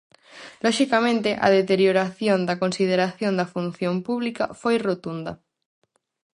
Loxicamente, 0.65 1.29
a 1.45 1.47
deterioración 1.57 2.39
da 2.47 2.59
consideración 2.63 3.33
da 3.39 3.51
función 3.55 3.95
pública 4.07 4.45
foi 4.61 4.75
rotunda. 4.87 5.33